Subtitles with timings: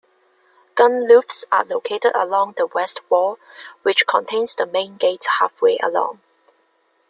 [0.75, 3.37] Gunloops are located along the west wall,
[3.83, 6.21] which contains the main gate halfway along.